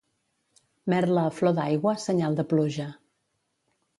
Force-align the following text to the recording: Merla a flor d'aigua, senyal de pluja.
Merla 0.93 1.25
a 1.31 1.33
flor 1.41 1.53
d'aigua, 1.59 1.93
senyal 2.05 2.39
de 2.39 2.45
pluja. 2.55 2.87